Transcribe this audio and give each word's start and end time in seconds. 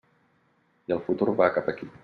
I 0.91 0.95
el 0.97 1.03
futur 1.11 1.31
va 1.43 1.53
cap 1.59 1.73
aquí. 1.77 1.95